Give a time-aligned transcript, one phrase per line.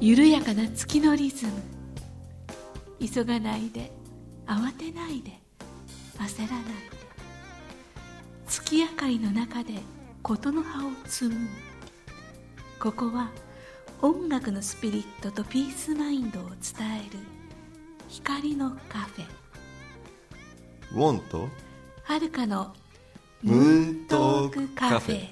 [0.00, 1.52] 緩やかな月のリズム。
[2.98, 3.92] 急がないで
[4.46, 5.40] 慌てないで。
[6.18, 6.64] 焦らない。
[6.64, 6.72] で
[8.48, 9.74] 月明かりの中で
[10.22, 11.48] 琴の葉を摘む。
[12.80, 13.30] ここは
[14.04, 16.56] 音楽のスピリットとピースマインドを伝
[17.06, 17.20] える
[18.08, 19.24] 光のカフェ。
[20.92, 21.48] ウォンと
[22.02, 22.74] はるかの
[23.44, 25.28] ムーントークカフェ。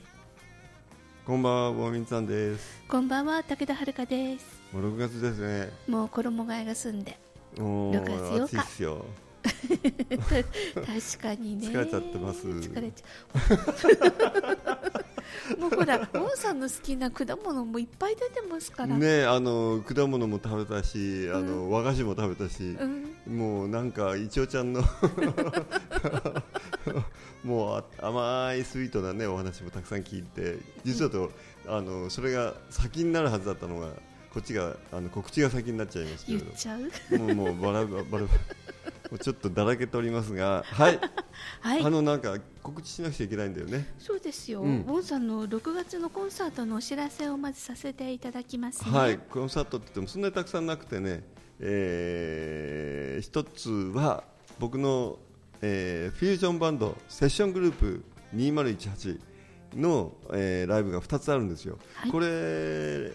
[1.26, 2.80] こんばんはウォーミンさんです。
[2.86, 4.62] こんばんは武田遥です。
[4.72, 5.72] もう6月ですね。
[5.88, 7.18] もう衣替えが済んで。
[7.58, 8.44] もう6月8日。
[8.44, 9.04] 暑いっすよ。
[9.42, 11.66] 確かにね。
[11.66, 12.46] 疲れちゃってます。
[12.46, 14.69] 疲れちゃう
[15.58, 22.76] もうほらウォンさんの好きな果物もいっぱい出てますから、ねあの果物も食べたしあの、和菓子も食べたし、
[23.26, 24.82] うん、もうなんかいちおちゃんの
[27.44, 31.30] もうあ甘いスイートなねお話もたくさん聞いて実はと、
[31.66, 33.88] あのそれが先になるはずだったのが
[34.32, 36.90] こっちがあの告知が先になっちゃいましたけれ言っちゃう？
[37.10, 38.24] どもうもうバラバラバラ。
[38.24, 38.30] も
[39.16, 41.00] うちょっとだらけておりますがはい、
[41.60, 41.82] はい。
[41.82, 43.86] あのなんか告知しなくちゃいけないんだよね。
[43.98, 44.80] そうですよ、うん。
[44.82, 48.90] ウォンさんの6月のコンサートのお知らせをまずさせていただきますね。
[48.90, 51.24] はい、コンサートって言ってもそんなにたくさんなくてね、
[51.60, 54.24] えー一つは
[54.58, 55.18] 僕の、
[55.62, 59.20] えーフュージョンバンドセッショングループ2018
[59.76, 62.10] の、えーライブが2つあるんですよ、はい。
[62.10, 63.12] これ4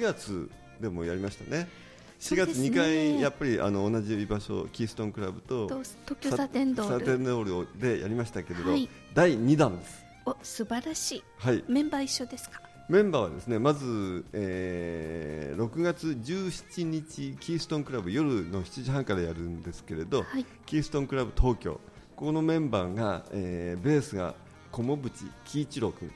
[0.00, 1.68] 月でもやりましたね
[2.18, 2.68] 4月そうですね。
[2.70, 2.74] 2
[3.14, 8.88] 回やっぱりあの同じ居場所キーストンクラブとと東京サテンドサールテンドールでやりましたけれど、はい。
[9.14, 11.24] 第2弾です、お素晴らしい。
[11.38, 12.60] はい、メンバー一緒ですか？
[12.88, 20.44] メンバーはですねまず、えー6月17日キーストンクラブ夜の7時半からやるんですけれど、はい。
[20.66, 21.80] キーストンクラブ東京。
[22.14, 24.34] このメンバーが、えーベースが
[24.72, 26.10] 小茂淵喜一郎君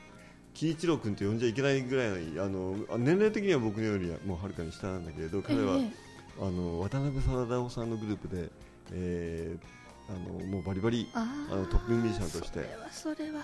[0.54, 8.48] 喜一郎君と呼んじゃいけないぐらいあの年齢的には僕よりはもうはるかに下なんだけれど彼は、ええあの渡辺貞夫さんのグループで、
[8.92, 13.42] えーあのもうバリバリああのトップミュージシャンとしてそれはそれは。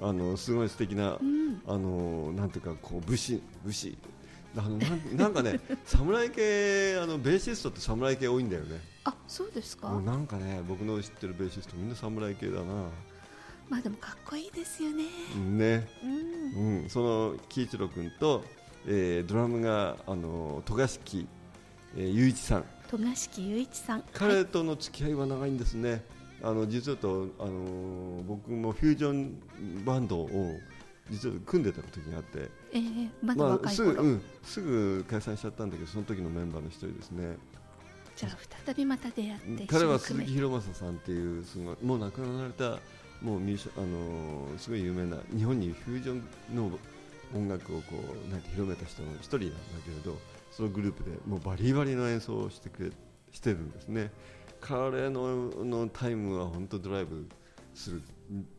[0.00, 1.60] あのすごい素敵なうん。
[1.66, 3.98] あのなんていうかこう武士武士。
[4.56, 8.80] あのなんなんかね 侍系あのベーシストって侍系多いんだよね。
[9.02, 9.88] あそうですか。
[9.88, 12.84] もうなんかね僕の知ってるベーシストみんな侍系だな。
[13.68, 15.04] まあでもかっこいいですよね。
[15.34, 16.82] ね、うん。
[16.82, 18.44] うん、その喜一郎君と、
[18.86, 21.26] えードラムがあの戸賀敷、
[21.96, 22.64] えー雄一さん。
[22.88, 24.04] 戸賀敷雄一さん。
[24.12, 26.04] 彼との付き合いは長いんですね。
[26.42, 30.50] あの実はとあの僕もフュージョンバンドを
[31.10, 32.50] 実は組んでた時があって。
[32.72, 37.36] ええまだまあ、若い頃、すぐ、うん、すぐ解散しちゃったんだけどその時のメンバーの一人ですね。
[38.16, 42.78] じゃあ再びまた出会って彼は鈴木博正さんっていうすごいもう亡くなられた
[43.26, 46.22] もうミュージシャンあのーすごい有名な日本にフュージョ
[46.52, 46.70] ンの
[47.34, 47.96] 音楽をこ
[48.28, 49.54] うなんて広めた人の一人なんだ
[49.84, 50.16] けれど
[50.52, 52.90] そのグループでもうバリバリの演奏をしてくれ
[53.32, 54.12] してるんですね。
[54.60, 57.28] 彼ののタイムは本当ドライブ
[57.74, 58.02] する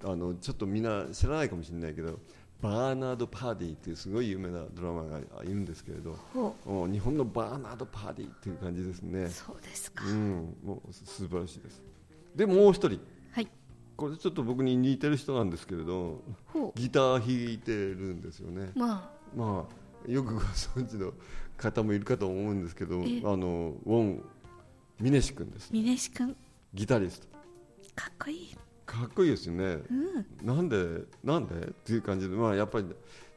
[0.03, 2.19] あのちょっとみんな知らないかもしれないけど
[2.61, 6.17] バーナード・パーディーっていうすごい有名なドラマーがいるんですけれど
[6.91, 9.23] 日本のバーナード・パーディーっていう感じですね。
[9.23, 11.81] うそうですか、うん、もう素晴らしいです。
[12.35, 12.87] でもう一人。
[12.89, 13.16] はい
[13.97, 16.21] これちょっと僕に似てる人なんですけれど
[16.53, 18.71] ほギター弾いてるんですよね。
[18.75, 19.67] うまま
[20.07, 21.13] あよくご存知の
[21.57, 23.07] 方もいるかと思うんですけどあえ。
[23.17, 24.23] えのウォン・
[25.01, 26.35] ミネシ君ですあ峰志くん
[26.73, 27.27] ギタリスト。
[27.95, 28.57] かっこいい。
[28.85, 29.79] かっこいいですよね。
[29.89, 30.25] うん。
[30.45, 31.55] なんでなんで？
[31.55, 32.85] っていう感じでまあやっぱり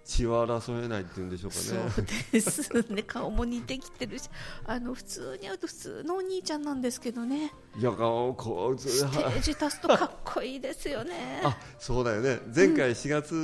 [0.04, 3.02] 血は争えないっていうんでしょうかそねうですね。
[3.02, 4.28] 顔も似てきてるし
[4.66, 7.52] あの普通に会うと普通のお兄ちゃんなんですけどね。
[7.78, 11.42] いやこうこうステージ立つとかっこいいですよね。
[11.44, 12.40] あそうだよね。
[12.54, 13.34] 前回4月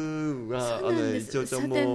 [0.53, 1.29] は、そうあのなんです。
[1.31, 1.95] 一応ちゃんもうん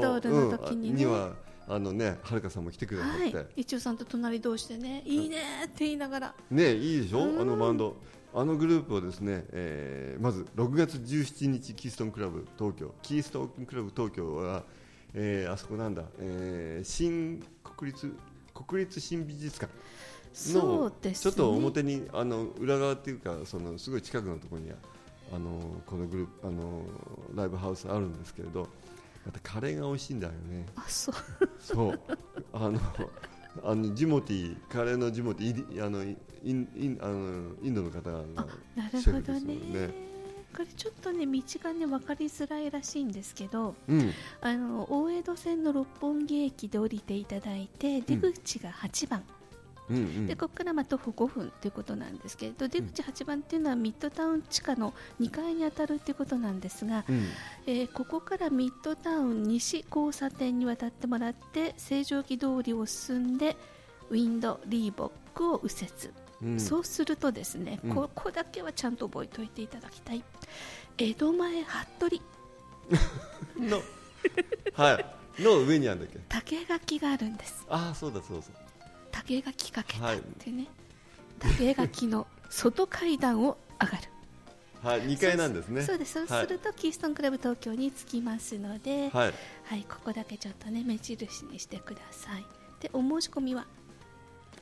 [1.12, 1.34] は
[1.68, 3.48] あのねはるかさんも来てくれたって、はい。
[3.58, 6.36] 一応さんと隣同士でねいいねって言いながら。
[6.50, 7.24] ねいいでしょ？
[7.26, 7.42] うん。
[7.42, 7.96] あのバンド
[8.34, 12.94] あのグループをですね、えーまず6月17日キーストンクラブ東京。
[13.02, 14.64] キーストンクラブ東京は、
[15.14, 18.14] えーあそこなんだ、えー新国立
[18.54, 19.72] 国立新美術館
[20.34, 21.32] そのうですね。
[21.32, 24.72] ちょっと表にあの裏側っていうかそのすごい近くのところに
[25.34, 26.84] あのこのグループあの
[27.36, 28.68] ライブハウスあるんですけれど
[29.26, 30.66] またカレーが美味しいんだよね。
[30.76, 31.16] あそう。
[31.60, 32.00] そう。
[32.54, 32.80] あの
[33.64, 36.08] あのジモティーカレーのジモティーインあのイ
[36.54, 38.46] ンインあのインドの方があ
[38.76, 40.12] なるシェフほどですもんね。
[40.54, 44.12] これちょっとね道がね分かりづらいらしいんですけどうん。
[44.42, 49.41] あの大江戸線の六本木駅で降りていただいて出口が8番、うん
[49.96, 57.26] うんでここからまあ徒歩5分ということなんですけれど出口8番っていうのはミッドタウン地下の2階に当たるということなんですが、うん。
[57.68, 63.56] えーここからミッドタウン西交差点に渡ってもらって成城木通りを進んで
[64.10, 65.74] ウィンドリーボックを右
[66.44, 66.60] 折、うん。
[66.60, 67.96] そうするとですね、うん。
[67.96, 70.24] ここだけはちゃんと覚えておいていただきたい。
[70.98, 72.20] 江戸前服部。
[73.60, 73.82] の
[74.74, 75.42] はい。
[75.42, 76.20] の上にあるんだっけ？
[76.30, 77.66] 竹垣があるんです。
[77.70, 78.54] ああそうだそうそう
[79.22, 80.18] 竹垣かけたはい。
[80.18, 80.68] っていうね、
[81.40, 84.04] 竹垣の外階段を上がる。
[84.84, 85.02] はい。
[85.02, 85.84] 2階なんですね。
[85.84, 86.14] そうです。
[86.14, 89.34] そうすると、キーストンクラブ東京に着きますので、はい。
[89.66, 92.46] はい、ここだけちょっとね目印にしてください。
[92.80, 93.68] でお申し込みは？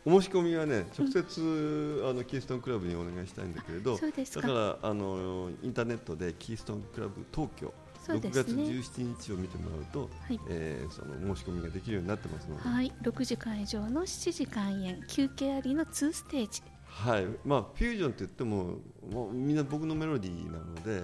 [0.06, 4.48] お申し込みはね直接、あのキーストンクラブにお願いしたいんだけれどそうですか。
[4.48, 7.74] だからあのインターネットでキーストンクラブ東京
[8.14, 10.40] そうで6月すね17日を見てもらうと、はい。
[10.50, 16.62] えーその申し込みができるようになってますので、はい、6時会場の7時開演休憩ありの2ステージ。
[16.86, 17.28] はい。
[17.46, 18.78] まあ、フュージョンって言っても
[19.12, 21.04] もうみんな僕のメロディーなので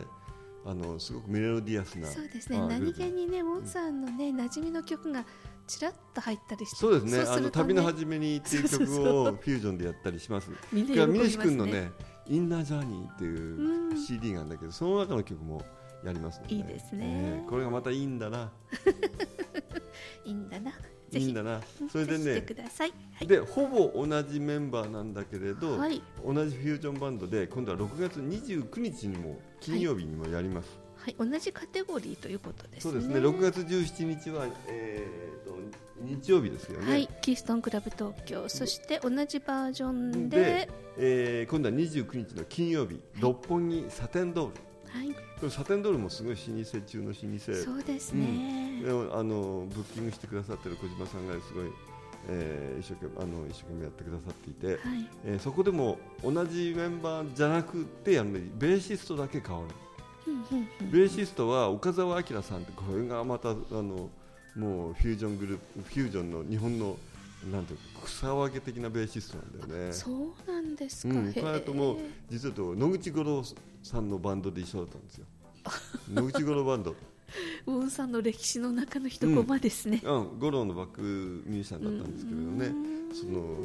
[0.66, 2.58] あのすごくメロディアスなそうですね。
[2.58, 5.24] まあ何気にねウォンさんのね馴染みの曲が
[5.68, 7.20] ちらっと入ったりしてそうですね。
[7.28, 10.50] あの旅の始めにっていう曲をフュージョンでやったりします。
[10.72, 11.92] みんないや喜びますミネシ君のねね
[12.28, 13.98] 「インナージャーニー」っていううん。
[13.98, 15.64] CD があるんだけど、その中の曲も
[16.06, 17.06] やりますので、いいですね。
[17.06, 18.52] ええこれがまた いいんだな、
[20.24, 20.72] いいんだな。
[21.10, 21.62] ぜひいいんだな。
[21.92, 22.94] それでしてね、ください。
[23.14, 23.28] はい。
[23.28, 26.02] でほぼ同じメンバーなんだけれど、はい。
[26.26, 30.86] 同じフュージョンバンドで今度は6月29日にも金曜日にもやります。
[30.98, 32.80] はい、同じカテゴリーということですね。
[32.82, 33.16] そうですね。
[33.20, 35.56] 6月17日は、えー、と
[36.02, 36.92] 日曜日ですよね。
[36.92, 44.54] はい、キーストンクラブ東京、そして同じバージョンでで、えー今度は29日の金曜日、六本木サテンドール。
[44.96, 47.54] はい、サテンドールもすごい老舗中の老舗。
[47.54, 48.82] そうですね。
[48.84, 51.72] でもあのブッキングしてくださってる小島さんがすごい、
[52.30, 54.78] えー一生懸命あの一生懸命やってくださっていて、はい、
[55.26, 59.68] えーそこでも同じメンバーじゃなくてやるのにベーシストだけ変わる。
[60.28, 64.10] うんうんうんベーシストは岡澤明さんってこれがまたあの
[64.56, 66.98] もうフュージョングループフュージョンの日本の
[67.52, 69.94] なんていうか草分け的なベーシストなんだよね。
[69.94, 71.14] そうなんですか。
[71.14, 73.44] うん、この後もへ実はと野口五郎
[73.90, 75.26] さんのバンドで一緒だったんですよ。
[76.14, 76.96] 野口五郎バンド、ー
[77.66, 80.02] ウォンさんの歴史の中の一コマですね。
[80.04, 81.02] うん、五郎のバック
[81.46, 82.66] ミュージシャンだったんですけれどね。
[82.68, 83.16] うん。
[83.16, 83.58] その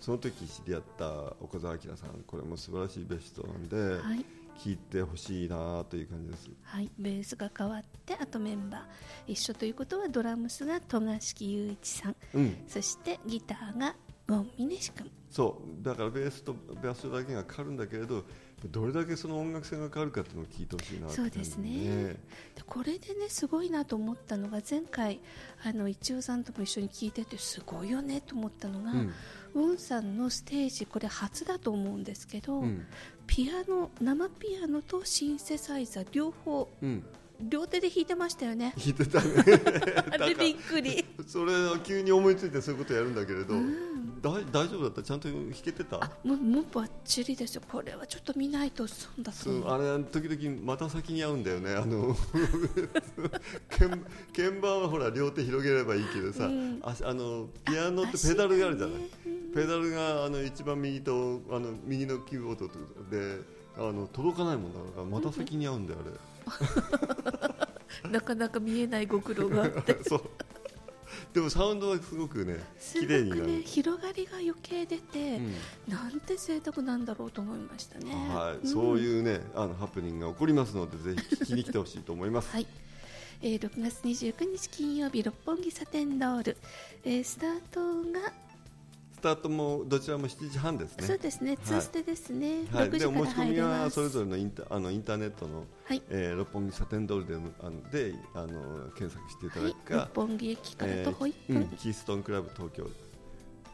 [0.00, 2.22] その時知り合った岡澤明さん。
[2.26, 4.24] これも素晴らしいベストなんで、はい、
[4.58, 6.50] 聴いてほしいなという感じです。
[6.62, 13.94] はい、ベースが変わって、あとメンバー一緒ということはドラムスが戸賀敷雄一さん、うん、そしてギターが
[14.28, 15.10] ウォンミネシ君。
[15.30, 15.84] そう。
[15.84, 18.24] だからベースと場所だけが変わるんだけれど
[18.64, 22.16] どれだけその音楽性が変わるかっていうのを聞いてほしいなってそうですね。
[22.54, 25.20] でこれでねすごいなと思ったのが前回
[25.62, 29.12] あの一応さんとも一緒に聞いててすごいよねと思ったのが、うん。
[29.54, 32.86] ウォンさんのステージこれ初だと思うんですけど、うん。
[33.26, 37.04] ピアノ生ピアノとシンセサイザー両方うん。
[37.40, 38.72] 両手で弾いてましたよね。
[38.78, 39.34] 弾いてたね。
[40.10, 41.04] あれびっくり。
[41.26, 43.60] それを急に思いついてそういうことやるんだけれど、だ
[44.22, 45.02] 大丈夫だった？
[45.02, 45.96] ちゃんと弾けてた？
[46.02, 47.62] あもうもうバッチリですよ。
[47.70, 49.62] これはちょっと見ないと損だと思う。
[49.62, 51.74] そうあれ時々また先に合うんだよね。
[51.74, 52.16] あの
[53.70, 53.90] 鍵
[54.34, 56.80] 鍵盤はほら両手広げればいいけどさ、うん。
[56.82, 59.02] ああのピアノってペダルがあるじゃない、
[59.54, 62.68] ペダルがあの一番右とあの右のキーボード
[63.10, 63.40] で
[63.76, 66.10] あの届かないもんだからまた先に合うんだよあれ。
[68.10, 69.98] なかなか見えないご苦労があって。
[70.08, 70.22] そう
[71.32, 72.58] でもサウンドはすごくね
[72.92, 75.54] 綺麗になね広がりが余計出て、うん。
[75.88, 78.12] なんて贅沢なんだろうと思いましたね。
[78.12, 78.68] はい、ん。
[78.68, 82.50] そういうねあのハプニングが起こりますのでぜひ聞きに来てほしいと思います。
[82.52, 82.66] はい、
[83.42, 86.56] えー、6月29日金曜日六本木サテンドール、
[87.04, 87.80] えースタート
[88.12, 88.32] が、
[89.16, 91.06] スタートもどちらも7時半ですね。
[91.06, 91.56] そうですね。
[91.56, 96.02] ツーステですね、はい、6で時からお申し込みはそれぞれのインタあのインターネットの、はい。
[96.10, 102.90] えー六本木サテンドールであのであの検索していたはいだくか、六本木駅から徒歩1分、えーうんキーストンクラブ東京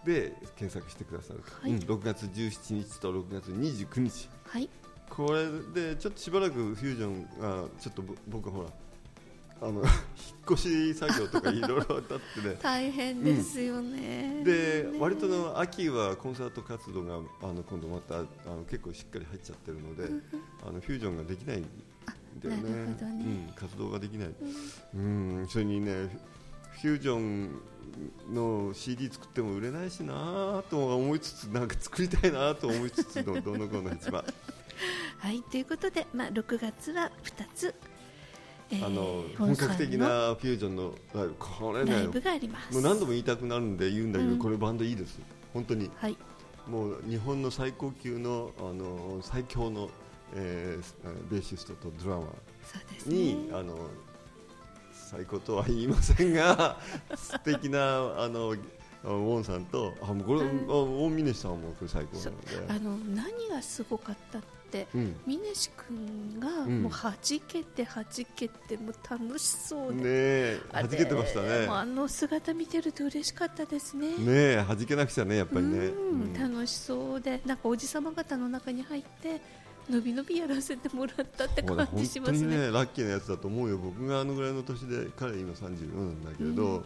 [0.05, 1.73] で検索してくださるか、はい。
[1.73, 4.29] うん6月17日と6月29日。
[4.45, 4.69] はい。
[5.11, 8.69] これでちょっとしばらくフュージョンがちょっとぼ僕ほら
[9.63, 9.85] あの引っ
[10.53, 12.59] 越し作業とかいろいろだってね。
[12.61, 20.09] 大変ですよね、でね割との秋はコンサート活動があの今度またあの結構しっかり入っちゃってるので、
[20.67, 21.65] あのフュージョンができないん
[22.43, 22.71] だよね。
[22.71, 22.97] ね。
[23.01, 24.35] うん、活動ができない、
[24.95, 26.09] うん、それにね
[26.83, 27.61] フュージョン
[28.33, 34.25] の CD 作っても売れないしなと思いつつなんか作りたいなと思いつつのどの子の一番。
[35.19, 37.92] はいということで、まあ、6月は2つ、えー、
[38.83, 42.73] あの本格的なフュージョンのライブこれねライブがあります。
[42.73, 45.21] もう何度も言いたくなるんで言うんだけど、うん、これバンドいいです。
[45.53, 46.17] 本当に、はい、
[46.67, 49.91] もう日本の最高級のあの最強の、
[50.35, 53.77] えー、ベーシストとドラマーに、ね、あの
[54.93, 56.79] 最高とは言いませんが
[57.15, 57.79] 素敵な
[58.19, 58.57] あの
[59.05, 62.47] ウォンさんとあもうこれ、うん、大峰さんもこれ最高なので。
[62.69, 71.67] あの何がすごかったって、うん、峰志君がもうはじけてはじけても楽しそうで、ねはじけてましたね。
[71.69, 74.17] あの姿見てると嬉しかったですね。
[74.19, 77.41] ねはじけなくちゃねやっぱりね、うん、楽しそうで。
[77.45, 79.41] なんかおじさま方の中に入って
[79.91, 82.57] のびのびやらせてもらったって感じしますね。
[82.57, 83.79] ねラッキーなやつだと思うよ。
[83.79, 86.85] 僕があのぐらいの年で彼今34なんだけれど、うん、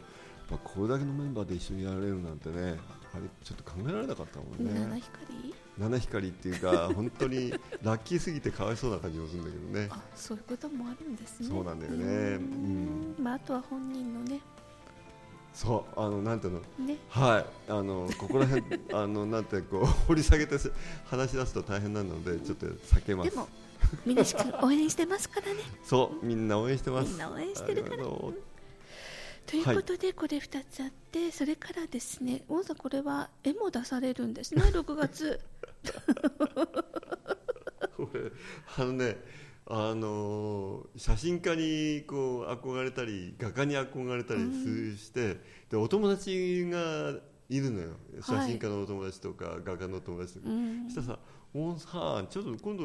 [0.50, 2.79] まあ、これだけのメンバーで一緒にやられるなんてね
[3.17, 4.79] あれちょっと考えられなかったもんね。
[4.79, 9.88] 七光七光っていうか 本当にラッキーすぎてかわいそうな感じもするんだけどね。
[9.91, 11.49] あそういうこともあるんですね。
[11.49, 12.05] そうなんだよね。
[12.37, 14.41] うん、まあ、あとは本人のね。
[15.55, 17.71] そうあのなんていうの、ね、はい。
[17.71, 20.57] あのここら辺 あのなんてこう掘り下げて
[21.07, 23.31] 話し出すと大変なのでちょっと避けます。
[23.31, 23.49] でも
[24.05, 24.25] みんな
[24.62, 25.61] 応援してますからね。
[25.83, 27.09] そうみんな応援してます。
[27.09, 28.05] みんな応援してるから。
[29.47, 35.41] ということで、これ2つあって、それからですね、王さん、これは絵も出されるんですね、 6月。
[37.97, 38.31] これ
[38.76, 39.17] あのね
[39.69, 47.15] あの写真家にこう憧れたり画家に憧れたりして、うん、でお友達が
[47.49, 47.95] いるのよ。
[48.21, 51.19] 写真家のお友達とか、はい、画家のお友達とか、うん、したらさ
[51.55, 52.85] 「おんさんちょっと今度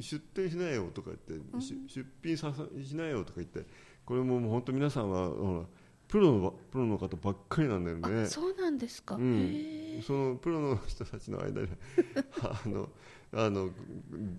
[0.00, 3.64] 出店しないよ」とか言って、うん、出品さしないよとか言って
[4.04, 5.66] これももう本当皆さんはほら
[6.14, 8.26] プロのプロの方ばっかりなんだよね。
[8.28, 11.68] そうなんですか、うん、そのプロの人たちの間で
[12.40, 12.88] あの
[13.32, 13.70] あの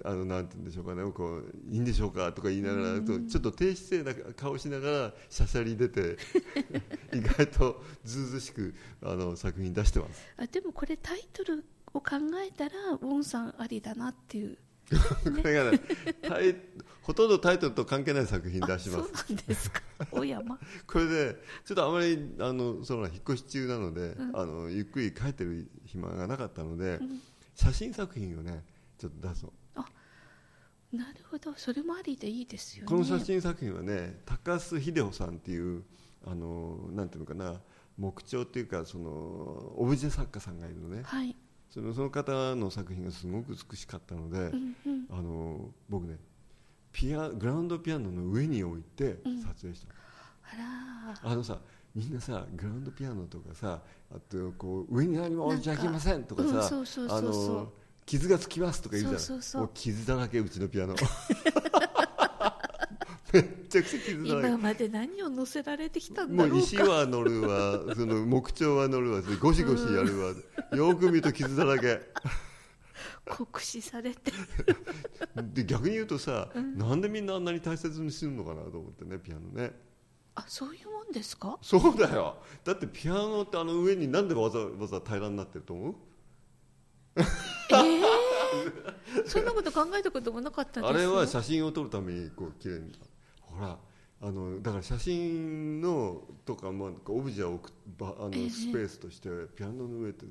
[0.05, 1.03] あのなんて言うんでしょうかね。
[1.11, 6.15] こういいんでしょうかとか言いながらとちょっと低姿勢な顔しながらしゃしゃり出て
[7.13, 10.25] 意外とずうずしくあの作品出してます。
[10.37, 14.57] あでもこれタイトルを考えたらウォンさんありだなっていう。
[15.25, 15.81] これがね
[17.01, 18.89] ほとんどタイトルと関係ない作品出します。
[18.89, 19.81] そうなんですか
[20.19, 20.59] お山？
[20.87, 27.21] これでちょっとあまりあのその引っ越し中なので、うん、あのゆっくり帰ってる暇がなかったので、うん、
[27.53, 28.63] 写真作品をね
[28.97, 29.53] ちょっと出そう。
[29.75, 29.85] あ
[30.91, 31.53] なるほど。
[31.55, 32.87] それもありでいいですよね。
[32.87, 35.83] この写真作品はね高須秀夫さんっていう
[36.25, 37.61] あのなんていうのかな
[37.97, 39.09] 木彫っていうかその
[39.77, 41.35] オブジェ作家さんがいるのね、はい、
[41.69, 46.17] そのその方の作品がすごく美しかったので、うんうん、あの僕ね
[46.91, 49.95] ピアグラウンドピアノの上に置いて撮影した、うん、
[50.53, 51.59] あらあのさ
[51.95, 56.83] みんなさグラウンドピアノとかさあとこう上に何も置いちゃいけませんとかさ、
[58.05, 60.95] 傷がつきますとか言うじゃないもう傷だらけうちのピアノ。
[63.33, 64.47] めっちゃくちゃ傷だらけ。
[64.49, 70.33] 今まで何を乗せられてきたんだろうもう石は乗るわその木彫は乗るわゴシゴシやるわ、
[70.71, 72.01] うん、よく見ると傷だらけ。
[73.25, 74.31] 酷使されて。
[75.53, 79.73] で逆に言うとさ、うん、なんでみんなあんなに大切にするのかなと思ってねピアノね
[80.35, 81.57] あそういうもんですか？
[81.61, 82.37] そうだよ。
[82.63, 85.95] だってピアノってあの上になんでわざわざ平らになってると思う？
[87.17, 88.03] えー、
[89.25, 92.91] そんなこと考えたこともなかったですあれは写真を撮るためにこう綺麗に。
[93.39, 93.79] ほら
[94.21, 100.25] あのだから写真のとか、まあ、オブジェを置くあのスペースとしてピアノの上って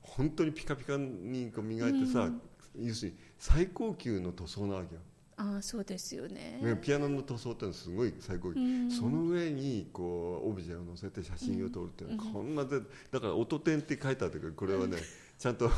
[0.00, 2.40] 本当にピカピカにこう磨いてさ、うん、
[2.86, 5.00] 要するに最高級の塗装なわけよ
[5.38, 6.78] あそうですよね。
[6.80, 8.54] ピアノの塗装ってのはすごい最高。
[8.54, 14.96] 級、うん、その上にこうオブジェを載せて写真を撮るっていうのは、こんなでだから「音点」って書いてあったけどこれはね、
[15.38, 15.70] ちゃんと い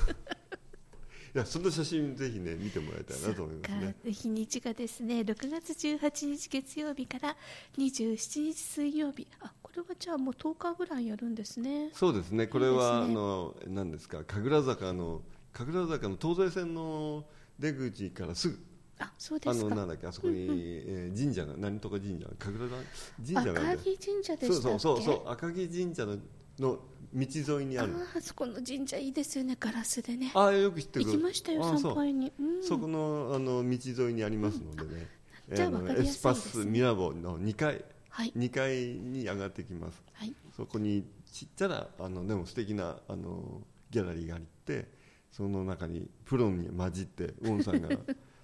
[1.34, 3.96] やその写真ぜひね見てもらいたいなと思いますね。
[4.04, 7.36] 日にちがですね6月18日月曜日から
[7.76, 9.26] 27日水曜日。
[9.40, 11.90] あこれはじゃあもう10日ぐらいやるんですね。
[11.94, 12.46] そうですね。
[12.46, 15.22] これは、ね、あの何ですか神楽坂の
[15.52, 17.24] 神楽坂の東西線の
[17.58, 18.67] 出口からすぐ
[18.98, 22.28] あそうですあのなんだっけあそこに、うんうん、えー、神社が何とか神社。
[22.38, 26.16] 神社が赤城神社でしたそうそうそう赤城神社の
[26.58, 26.78] の
[27.14, 27.94] 道沿いにある。
[28.16, 30.32] あそこの神社いいですよねガラスでね。
[30.34, 31.04] ああよく知ってる。
[31.06, 32.32] 行きましたよ参拝に。
[32.62, 35.06] そ,、そこのあの道沿いにありますのでね、
[35.48, 44.88] うん、じゃあ分かりやすいです、ね、エスパスミラボの2階、はい、2階に上がってきます、はい、そこにちっちゃなあのでも素敵なあのギャラリーがあって
[45.30, 47.88] その中にプロに混じってウォンさんが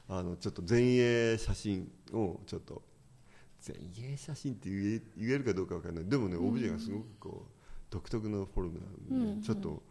[0.08, 2.82] あのちょっと前衛写真をちょっと
[3.66, 6.04] 前衛写真って言え言えるかどうか分からない。
[6.04, 7.54] でもねオブジェがすごくこう、
[7.90, 9.82] 独特のフォルムなので、うんうん、ちょっと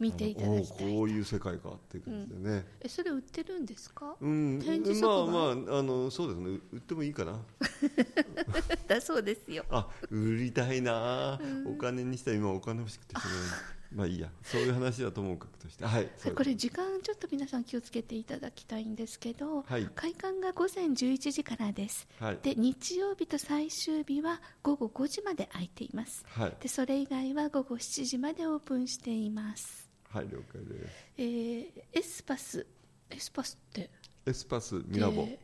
[0.00, 5.40] 見ていただきたいおこういう世界かっていう感じでね、えそれ売ってるんですか、うん、展示まあま
[5.74, 6.58] ああのそうですね。
[6.72, 7.38] 売ってもいいかな。
[8.88, 9.64] だそうですよ。
[9.70, 14.30] あ売りたいな、お金にしたら今お金欲しくてしょうがないまあいいや。
[14.42, 15.84] そういう話はともかくとして。
[15.84, 19.88] はいこれ時間ちょっと皆さん気をつけていただきたいんですけど、はい。
[19.94, 22.06] 開館が午前11時からです。
[22.20, 22.38] はい。
[22.42, 26.24] で日曜日と最終日は午後5時まで空いています。
[26.28, 26.56] はい。
[26.60, 31.06] でそれ以外は午後7時までオープンしています、はい了解です。
[31.18, 32.66] えーエスパス
[33.10, 33.90] エスパスって？
[34.26, 35.38] エスパスミラボ、で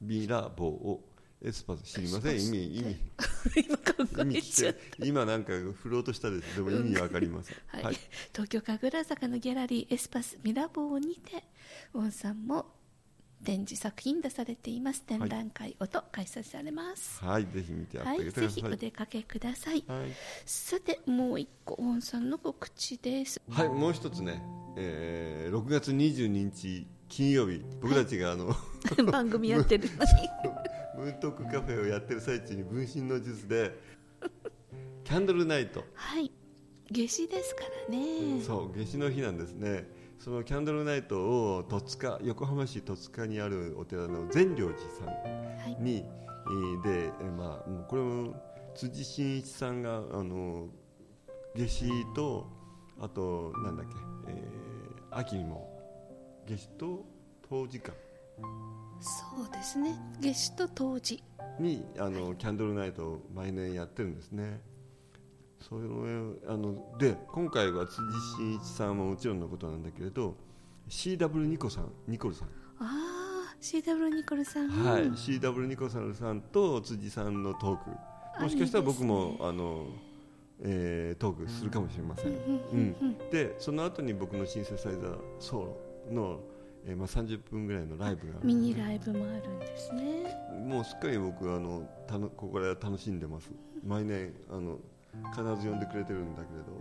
[0.00, 1.00] ミラボを
[1.44, 2.40] エスパス知りません？
[2.40, 2.96] 意味意味。
[3.68, 3.92] 今考
[4.34, 6.56] えちゃっ聞け今なんか振ろうとしたです。
[6.56, 7.96] でも意味わかりません、た、はい。
[8.32, 11.44] 東京神楽坂のギャラリーエスパスミラボーにて
[11.92, 12.66] ウォンさんも
[13.44, 15.02] 展示作品出されています。
[15.02, 17.22] 展覧会をと開催されます。
[17.22, 18.54] はい、ぜひ見てあはい、げてください。
[18.54, 19.84] ぜひお出かけください。
[19.86, 20.12] はい、
[20.46, 23.38] さてもう一個ウォンさんの告知です。
[23.50, 24.42] はい、もう一つね、
[24.78, 28.54] えー、6月22日金曜日、僕たちがあの、
[29.10, 30.00] 番組やってるのに。
[30.96, 33.76] ムーントークカフェをやってる最中に分身の術で、
[35.02, 36.30] キャンドルナイト、はい。
[36.90, 38.40] 夏至ですからね。
[38.42, 39.88] そう、夏至の日なんですね。
[40.18, 45.82] そのキャンドルナイトを戸塚横浜市戸塚にあるお寺の善良寺さんはい。
[45.82, 48.34] に、えーで、えーまあ、これも
[48.74, 50.68] 辻真一さんがあの
[51.54, 52.46] 夏至と
[53.00, 53.94] あとなんだっけ、
[54.28, 54.64] えー
[55.16, 55.73] 秋にも
[56.46, 57.04] 夏至と
[57.48, 57.92] 冬至か
[59.00, 59.94] そうですね。
[60.20, 61.22] 夏至と冬至
[61.58, 64.60] にあのキャンドルナイトを毎年やってるんですね。
[65.60, 68.02] それをあので今回は辻
[68.36, 70.36] 真一さんももちろんのことなんだけれど
[70.88, 72.48] CW ニコさんニコルさん。
[72.48, 74.68] ああ CW ニコルさん。
[74.68, 77.76] はい、CW ニコさんさんと辻さんのトー
[78.36, 78.42] ク。
[78.42, 79.86] もしかしたら僕もあの、
[80.60, 82.32] えートークするかもしれません、
[82.72, 83.16] うん。
[83.30, 86.40] でその後に僕のシンセサイザーソロの、
[86.86, 90.34] えーまあ、30分ぐらいのライブがミニライブもあるんですね。
[90.66, 93.50] もうすっかり僕あのたのここで楽しんでます。
[93.84, 94.78] 毎年あの
[95.30, 96.78] 必ず呼んでくれてるんだけれど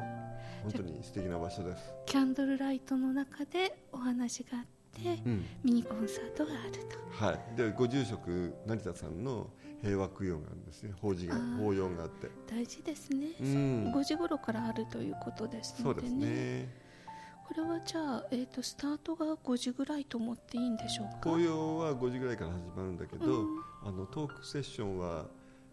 [0.63, 5.46] 本当に素敵な場所です、キャンドルライトの中でお話があって、うん。
[5.64, 7.25] ミニコンサートがあると。
[7.25, 9.50] はい、でご住職成田さんの
[9.81, 10.94] 平和供養があるんですね。
[11.01, 12.29] 法事が法要があって。
[12.50, 13.94] 大事ですね、うん。
[13.94, 16.82] 5時頃からあるということですそうですのでねね
[17.48, 21.32] これはじゃあ、えー、とスタートが5時ぐらいと思っていいんでしょうか？
[21.32, 23.48] 紅葉は5時ぐらいから始まるんだけど、うん。
[23.86, 25.25] あのトークセッションは、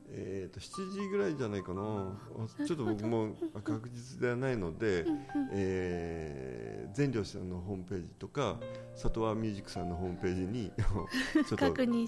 [0.09, 1.81] えー、と7時ぐらいじゃないかな。
[1.83, 5.07] あちょっと僕も確実ではないので、
[5.53, 8.59] えー、善良さんのホームページとか
[8.97, 10.73] 里和ミュージックさんのホームページに
[11.57, 12.07] 確認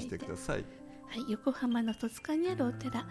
[0.00, 0.64] してください。
[1.08, 3.06] はい、横浜の戸塚にあるお寺、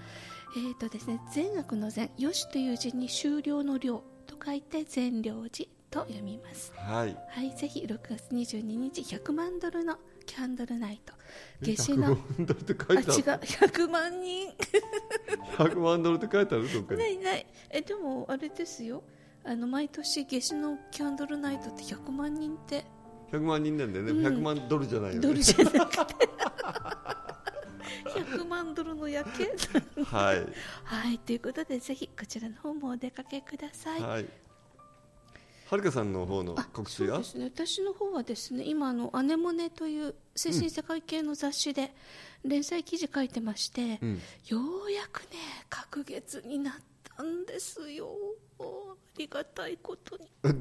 [0.57, 6.73] えーとですね、善悪の善、よしという字に終了の了と書いて善良寺と読みます。
[6.75, 7.15] はい。
[7.29, 11.13] はい、ぜひ6月22日100万ドルのキャンドルナイト、
[11.61, 12.17] 夏至の。
[12.17, 13.19] 100万ドルって書あ違う。
[13.19, 14.49] いてある100万人。
[15.57, 16.73] 100万ドルって書いてある？
[16.73, 16.99] どっかに。
[16.99, 17.45] ないない。
[17.69, 19.03] えでもあれですよ。
[19.45, 22.83] あの毎年夏至のキャンドルナイトって100万人って。
[23.31, 25.21] 100万人なんだよね、100万ドルじゃないよね。
[25.21, 26.27] ドルじゃなくて。
[28.15, 29.51] 100万ドルの夜景。
[30.03, 30.45] はい。
[30.83, 34.01] はいということでぜひこちらの方もお出かけください。
[34.01, 34.25] はい
[35.69, 37.15] はるかさんの方のあ告知は？
[37.15, 37.45] そうですね。
[37.45, 41.91] 私の方はですね今あの「アネモネ」という精神世界系の雑誌で
[42.43, 44.21] 連載記事書いてまして、うん。
[44.47, 45.27] ようやくね
[45.69, 46.73] 隔月になっ
[47.15, 48.15] たんですよ
[48.59, 48.63] あ
[49.17, 50.29] りがたいことに。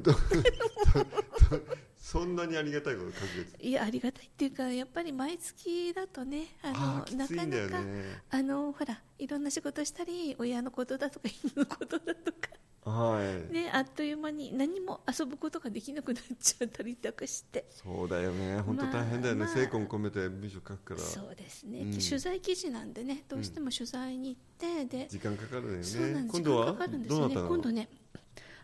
[1.97, 7.47] そんなにありがたいこと確率いやありがたいっていうかやっぱり毎月だとねあのあーきなかなか
[7.81, 12.49] ねあのほらいろんな仕事したり親のことだとか犬のことだとか。
[12.85, 17.65] はい、ねあっという間に何も遊ぶことができなくなっちゃったりとかして。
[17.71, 18.59] そうだよね。
[18.59, 20.99] 本当大変だよね、まあ精魂込めて文章書くから。
[20.99, 21.91] そうですね、うん。
[21.93, 25.83] 取材記事なんでねどうしても取材に行って、で時間かかるよね。
[25.83, 26.35] そうなんです。
[26.37, 26.65] 今度は？
[27.07, 27.47] どうなったの？
[27.47, 27.89] 今度ね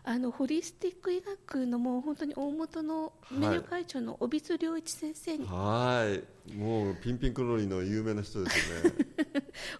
[0.04, 6.52] あのホリスティック医学のもう本当に大元の名誉会長の帯津良一先生に、はい。
[6.56, 8.96] もうピンピンクロリの有名な人ですよね。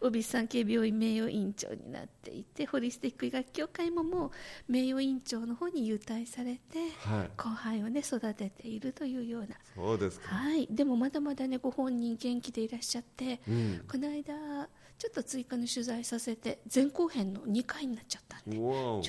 [0.00, 4.30] 帯津産経病院名誉委員長になっていてホリスティック医学協会ももう
[4.68, 6.61] 名誉委員長の方に優待されて、
[7.00, 7.30] はい。
[7.37, 9.48] 後輩をね育てているというような。
[9.74, 10.37] そうですか。
[10.37, 10.68] はい。
[10.70, 13.85] でもまだまだねご本人元気でいらっしゃって、うん。
[13.90, 14.68] この間
[15.02, 18.60] ちょっと追加の取材させて前後編の2回になっちゃったんでち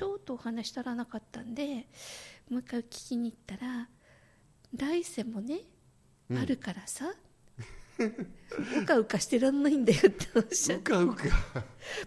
[0.03, 1.85] ょっとお話足らなかったんで
[2.49, 3.87] もう一回聞きに行ったら
[4.75, 5.59] 来世もね、
[6.31, 6.37] うん。
[6.39, 7.13] あるからさ
[8.81, 11.23] うかうかしてらんないんだよっておっしゃってうかうか。
[11.29, 11.63] も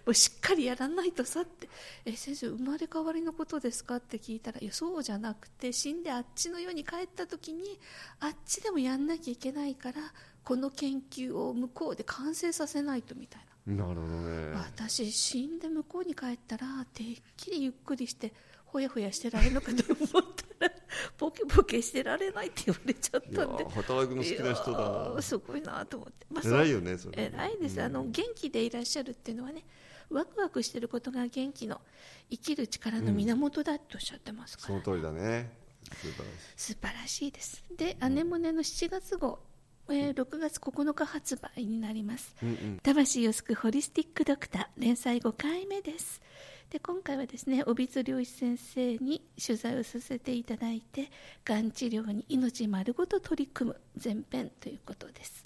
[0.07, 1.69] うしっかりやらないとさって
[2.03, 7.79] え先生生まれ変わりのことですかって聞いたらいやそうじゃなくて死んであっちの世に帰った時に
[8.19, 10.01] あっちでもやんなきゃいけないから
[10.47, 13.83] この研究を向こうで完成させないとみたいな。
[13.83, 14.53] なるほどね。
[14.53, 17.05] 私死んで向こうに帰ったらてっ
[17.35, 18.31] きりゆっくりして
[18.63, 20.23] ほやほやしてられるのかと思っ
[20.57, 20.71] たら
[21.19, 23.65] ボケボケしてられないって言われちゃったんで。
[23.65, 25.21] 働くの好きな人だ。
[25.21, 27.23] すごいなと思って、まあ偉いよねそれ。
[27.23, 29.65] 偉いです、あの元気でいらっしゃるっていうのはね
[30.09, 31.81] ワクワクしてることが元気の
[32.29, 35.51] 生きる力の源だっておっしゃってますから、その通りだね。
[35.93, 36.55] 素晴らしい。
[36.55, 37.63] 素晴らしいです。
[37.75, 39.39] で「アネモネ」の7月号、
[39.89, 42.35] えー6月9日発売になります。
[42.41, 42.79] うんうん。
[42.83, 46.21] 魂を救うホリスティックドクター連載5回目です。
[46.69, 51.09] で今回はですね帯津良一先生に取材をさせていただいて
[51.45, 55.45] がん治療に命丸ごと取り組む前編ということです。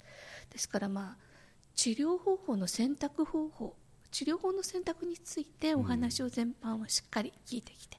[0.50, 1.16] ですからまあ
[1.74, 3.76] 治療方法の選択方法
[4.10, 7.96] 治療法の選択についてお話を全般をしっかり聞いてきて、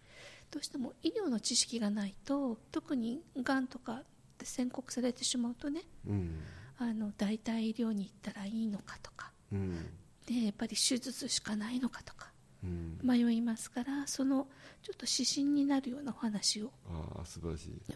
[0.52, 4.04] どうしても医療の知識がないと特にがんとか
[4.34, 6.40] って宣告されてしまうとねうん。
[6.78, 9.32] あの代替医療に行ったらいいのかとか。
[9.52, 9.86] うん。
[10.26, 12.32] でやっぱり手術しかないのかとか。
[12.64, 13.00] うん。
[13.04, 14.48] 迷いますからその
[14.82, 16.72] ちょっと指針になるようなお話を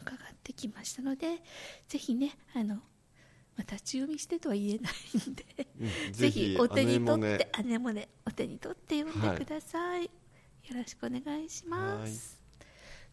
[0.02, 1.42] 伺ってきましたので
[1.88, 2.82] ぜひねあの、ま
[3.60, 5.46] あ、立ち読みしてとは言えないんで、
[5.82, 8.10] うん ぜひお手に取って姉もね。
[8.26, 10.10] お手に取って読んでください、よ
[10.76, 12.40] ろしくお願いします。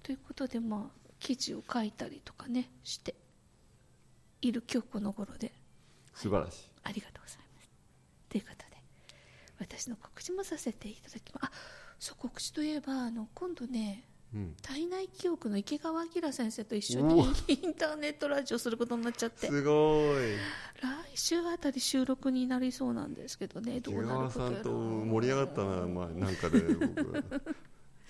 [0.03, 3.15] ということでまあ記事を書いたりとかねして
[4.43, 5.53] いる今日この頃で。
[6.15, 6.71] 素晴らしい。
[6.85, 7.71] ありがとうございます。
[8.29, 8.83] ということで、
[9.59, 11.45] 私の告知もさせていただきます。
[11.47, 11.51] あ、
[11.99, 14.57] そう、告知といえば、あの、今度ね、うん。
[14.63, 20.35] 体内記憶の池川明先生と一緒におインターネットラジオすることになっちゃって、すごい。
[20.83, 24.65] 来週あたり収録になりそうなんですけどね、ど毛うなる川さんことやら。
[24.65, 27.13] と盛り上がったな、まあ、なんかで僕。
[27.13, 27.23] は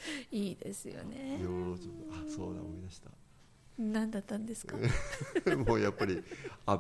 [0.31, 1.41] いいですよね。
[1.43, 3.11] 養老町あそうだ思い出した。
[3.77, 4.77] 何だったんですか、
[5.67, 6.23] もうやっぱり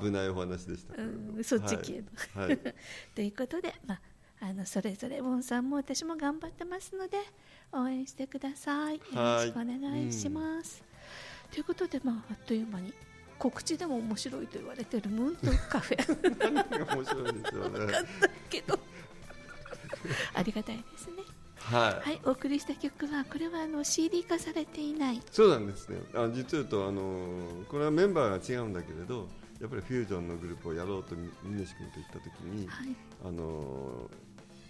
[0.00, 2.40] 危ないお話でしたけうん、そっち系の。
[2.40, 2.74] はい、はい。
[3.16, 4.00] ということで、まあ、
[4.40, 7.18] あのそれぞれウォンさんも私も頑張ってますので
[7.72, 8.98] 応援してください。
[8.98, 10.84] よろしくお願いします、
[11.50, 12.94] ということで、まあ、あっという間に
[13.40, 16.38] 告知でも面白いと言われているムーントークカフェ。
[16.38, 17.92] 何が面白いんですよね。
[18.48, 18.78] けど。
[20.34, 21.22] ありがたいですね
[21.70, 25.22] はい、はいお送りした曲はこれはあの CD 化されていない。
[25.30, 25.98] そうなんですね。
[26.14, 27.26] あ実を言うとあの
[27.68, 29.28] これはメンバーが違うんだけれど
[29.60, 32.88] やっぱりフュージョンのグループをやろうと峰志君と言った時に、はい。
[33.24, 34.10] あの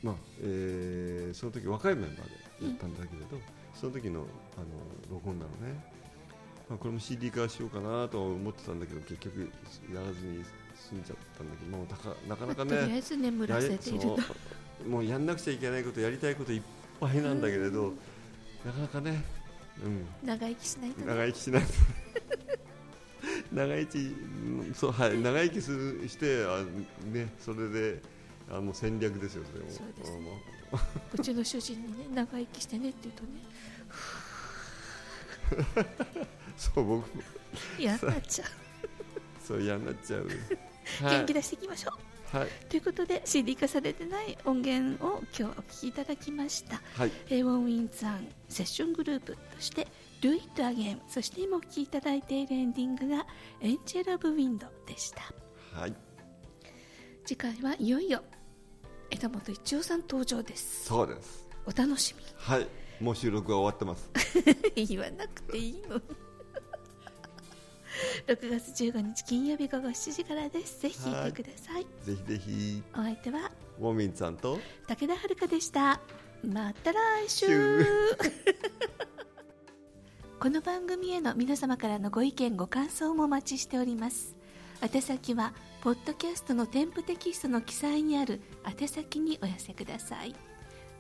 [0.03, 3.41] まあえーその時若いメンバーでやったんだけれど、
[3.75, 4.21] その時の
[4.57, 4.67] あの
[5.11, 5.85] 録音なのね、
[6.69, 9.51] まあ、これも CD 化しようかなと思ってたんだけど結局
[9.93, 10.45] やらずに
[10.77, 14.35] 済んじゃったんだけどもうたかなかなかとりあねえず眠らせているのやれそ
[14.87, 14.89] う。
[14.89, 16.63] もうやんなくちゃいけないことやりたいこといっ
[17.09, 17.93] ぱいなんだけれど、
[18.65, 19.23] なかなかね、
[19.85, 21.07] うん、長生きしないとね。
[21.07, 21.63] 長生きしない。
[21.63, 21.69] と
[23.53, 24.01] 長生きう
[24.71, 25.19] んそうはい。
[25.21, 26.65] 長生きするしてあ
[27.07, 28.01] ねそれで
[28.51, 29.71] あの戦略ですよそれも。
[29.71, 30.41] そうですあの
[31.13, 33.45] うちの主人にね長生きしてねって言うとね。
[36.57, 37.23] そう僕も。
[37.79, 38.49] 嫌になっちゃう。
[39.47, 40.29] そう嫌になっちゃう。
[41.03, 42.49] 元気出していきましょうはい。
[42.69, 46.83] ということで CD 化されてない音源を今日お聴きいただきました。
[46.97, 47.13] はい。
[47.31, 49.87] えーウォンウィンザンセッショングループとして
[50.21, 53.25] 「Do It Again」そして今お聴きいただいているエンディングが
[53.63, 55.23] 「エンジェル・オブ・ウィンド」でした。
[55.79, 55.95] はい。
[57.25, 58.23] 次回はいよいよ
[59.11, 60.87] 枝本一夫さん登場です。
[60.87, 61.49] そうです。
[61.67, 62.67] お楽しはい。
[63.01, 64.11] もう収録は終わってます。
[64.77, 66.01] み 言わなくていいの
[68.27, 70.81] 6月15日金曜日午後7時からです。
[70.81, 71.87] ぜひ聞いてください。
[72.03, 72.83] ぜひぜひ。
[72.95, 74.59] お相手はウォンミンさんと。
[74.87, 76.01] 武田遥でした。
[76.43, 77.47] また来週。
[77.47, 77.85] 週
[80.41, 84.35] この番組への皆様からのご意見ご感想もお待ちしております。
[84.81, 88.41] 宛先はポッドキャストの添付テキストの記載にある
[88.81, 90.35] 宛先にお寄せください。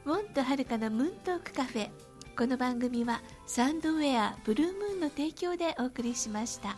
[0.04, 1.90] ウォンとはるかのムーントークカフェ。
[2.37, 6.76] この番組はサンドウェアブルームーンの提供でお送りしました